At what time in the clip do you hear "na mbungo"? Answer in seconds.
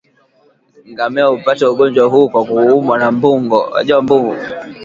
2.99-3.69